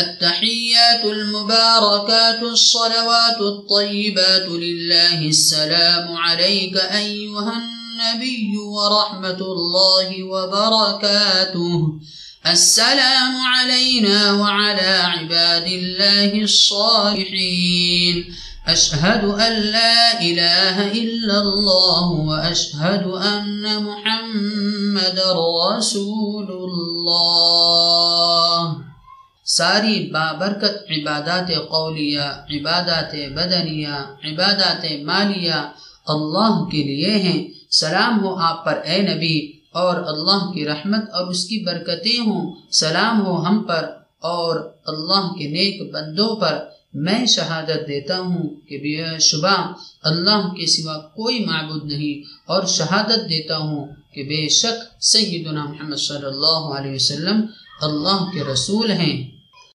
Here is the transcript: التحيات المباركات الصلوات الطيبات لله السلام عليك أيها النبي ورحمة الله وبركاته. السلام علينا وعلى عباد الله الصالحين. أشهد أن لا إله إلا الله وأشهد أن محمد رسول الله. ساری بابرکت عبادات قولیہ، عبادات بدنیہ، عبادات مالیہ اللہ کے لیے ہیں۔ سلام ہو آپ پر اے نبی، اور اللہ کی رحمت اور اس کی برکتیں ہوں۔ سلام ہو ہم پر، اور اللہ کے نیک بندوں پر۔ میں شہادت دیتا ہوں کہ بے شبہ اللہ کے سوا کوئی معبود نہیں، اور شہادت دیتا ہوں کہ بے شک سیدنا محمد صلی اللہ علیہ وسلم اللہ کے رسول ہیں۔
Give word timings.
التحيات 0.00 1.04
المباركات 1.04 2.42
الصلوات 2.42 3.40
الطيبات 3.40 4.48
لله 4.48 5.18
السلام 5.26 6.16
عليك 6.16 6.76
أيها 6.76 7.52
النبي 7.62 8.56
ورحمة 8.56 9.40
الله 9.40 10.22
وبركاته. 10.22 11.98
السلام 12.46 13.32
علينا 13.54 14.32
وعلى 14.32 14.92
عباد 15.04 15.66
الله 15.66 16.42
الصالحين. 16.42 18.34
أشهد 18.66 19.24
أن 19.24 19.52
لا 19.52 20.22
إله 20.22 20.92
إلا 20.92 21.36
الله 21.40 22.06
وأشهد 22.10 23.04
أن 23.06 23.84
محمد 23.84 25.18
رسول 25.18 26.48
الله. 26.50 27.99
ساری 29.50 30.10
بابرکت 30.10 30.90
عبادات 30.90 31.48
قولیہ، 31.68 32.26
عبادات 32.50 33.14
بدنیہ، 33.34 33.94
عبادات 34.24 34.84
مالیہ 35.02 35.58
اللہ 36.06 36.54
کے 36.72 36.82
لیے 36.82 37.14
ہیں۔ 37.16 37.40
سلام 37.70 38.24
ہو 38.24 38.34
آپ 38.40 38.64
پر 38.64 38.76
اے 38.84 38.98
نبی، 39.02 39.36
اور 39.72 39.94
اللہ 40.02 40.50
کی 40.52 40.64
رحمت 40.64 41.04
اور 41.12 41.26
اس 41.26 41.44
کی 41.44 41.58
برکتیں 41.64 42.18
ہوں۔ 42.26 42.52
سلام 42.72 43.26
ہو 43.26 43.34
ہم 43.46 43.62
پر، 43.62 43.84
اور 44.18 44.56
اللہ 44.86 45.24
کے 45.38 45.48
نیک 45.48 45.76
بندوں 45.94 46.34
پر۔ 46.36 46.54
میں 46.94 47.26
شہادت 47.26 47.80
دیتا 47.88 48.18
ہوں 48.18 48.48
کہ 48.68 48.78
بے 48.78 49.18
شبہ 49.18 49.56
اللہ 50.02 50.48
کے 50.56 50.66
سوا 50.66 50.96
کوئی 51.16 51.38
معبود 51.44 51.84
نہیں، 51.84 52.14
اور 52.46 52.62
شہادت 52.66 53.28
دیتا 53.28 53.56
ہوں 53.56 53.84
کہ 54.14 54.22
بے 54.22 54.48
شک 54.48 54.78
سیدنا 55.02 55.64
محمد 55.64 55.96
صلی 55.96 56.26
اللہ 56.26 56.62
علیہ 56.76 56.94
وسلم 56.94 57.38
اللہ 57.82 58.20
کے 58.32 58.44
رسول 58.44 58.90
ہیں۔ 58.90 59.39